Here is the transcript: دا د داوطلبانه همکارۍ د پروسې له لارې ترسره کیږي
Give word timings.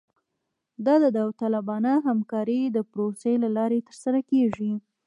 دا 0.85 0.95
د 1.03 1.05
داوطلبانه 1.17 1.91
همکارۍ 2.07 2.61
د 2.67 2.77
پروسې 2.91 3.33
له 3.43 3.49
لارې 3.57 3.79
ترسره 3.87 4.19
کیږي 4.29 4.71